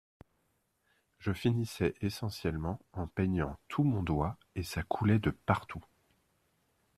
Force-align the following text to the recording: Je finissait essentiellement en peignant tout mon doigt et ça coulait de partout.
Je 1.19 1.31
finissait 1.31 1.93
essentiellement 2.01 2.79
en 2.91 3.05
peignant 3.05 3.59
tout 3.67 3.83
mon 3.83 4.01
doigt 4.01 4.35
et 4.55 4.63
ça 4.63 4.81
coulait 4.81 5.19
de 5.19 5.29
partout. 5.29 5.83